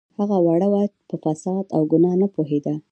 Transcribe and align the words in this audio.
هغه 0.17 0.37
وړه 0.45 0.67
وه 0.73 0.83
په 1.09 1.15
فساد 1.23 1.65
او 1.75 1.81
ګناه 1.91 2.15
نه 2.21 2.27
پوهیده 2.35 2.73